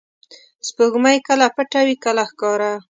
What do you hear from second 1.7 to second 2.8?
وي، کله ښکاره.